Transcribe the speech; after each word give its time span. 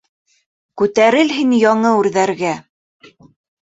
Күтәрел 0.83 1.31
һин 1.41 1.53
яңы 1.59 1.95
үрҙәргә! 2.01 2.59